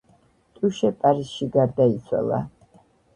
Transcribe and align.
ტუშე 0.53 0.89
პარიზში 1.03 1.47
გარდაიცვალა. 1.57 2.41